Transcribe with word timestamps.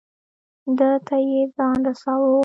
ده 0.77 0.89
ته 1.07 1.15
یې 1.29 1.41
ځان 1.55 1.77
رساو. 1.87 2.33